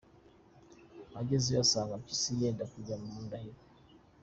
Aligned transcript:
Agezeyo 1.19 1.59
asanga 1.65 1.99
Mpyisi 2.01 2.31
yenda 2.41 2.63
kujya 2.71 2.95
kwa 3.01 3.17
Ndahiro. 3.25 3.59